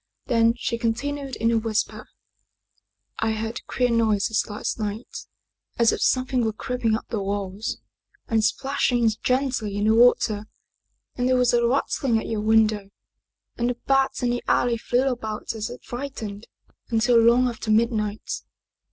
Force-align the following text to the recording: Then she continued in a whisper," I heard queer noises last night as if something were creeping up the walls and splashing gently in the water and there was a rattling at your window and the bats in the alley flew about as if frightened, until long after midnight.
Then 0.25 0.55
she 0.57 0.79
continued 0.79 1.35
in 1.35 1.51
a 1.51 1.59
whisper," 1.59 2.09
I 3.29 3.33
heard 3.33 3.61
queer 3.67 3.91
noises 3.91 4.49
last 4.49 4.79
night 4.79 5.27
as 5.77 5.91
if 5.91 6.01
something 6.01 6.43
were 6.43 6.53
creeping 6.53 6.95
up 6.95 7.05
the 7.09 7.21
walls 7.21 7.77
and 8.27 8.43
splashing 8.43 9.07
gently 9.21 9.77
in 9.77 9.85
the 9.85 9.93
water 9.93 10.47
and 11.15 11.29
there 11.29 11.37
was 11.37 11.53
a 11.53 11.67
rattling 11.67 12.17
at 12.17 12.25
your 12.25 12.41
window 12.41 12.89
and 13.59 13.69
the 13.69 13.75
bats 13.85 14.23
in 14.23 14.31
the 14.31 14.41
alley 14.47 14.75
flew 14.77 15.07
about 15.07 15.53
as 15.53 15.69
if 15.69 15.83
frightened, 15.83 16.47
until 16.89 17.19
long 17.19 17.47
after 17.47 17.69
midnight. 17.69 18.41